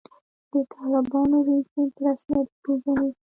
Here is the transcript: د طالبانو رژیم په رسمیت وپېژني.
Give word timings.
د 0.51 0.53
طالبانو 0.73 1.37
رژیم 1.47 1.87
په 1.95 1.99
رسمیت 2.07 2.47
وپېژني. 2.53 3.09